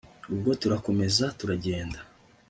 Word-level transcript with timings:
ubwo 0.31 0.51
turakomeza 0.61 1.25
turagenda 1.39 1.99